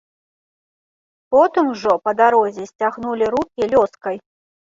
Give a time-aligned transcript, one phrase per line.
[1.33, 4.17] Потым ужо, па дарозе, сцягнулі рукі лёскай.